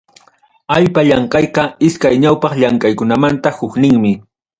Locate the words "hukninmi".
3.57-4.11